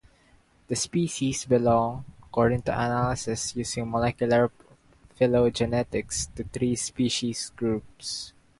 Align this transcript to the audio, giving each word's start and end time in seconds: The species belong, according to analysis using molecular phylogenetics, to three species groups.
The 0.67 0.75
species 0.75 1.45
belong, 1.45 2.05
according 2.23 2.63
to 2.63 2.71
analysis 2.73 3.55
using 3.55 3.91
molecular 3.91 4.49
phylogenetics, 5.15 6.25
to 6.33 6.43
three 6.45 6.75
species 6.75 7.51
groups. 7.55 8.33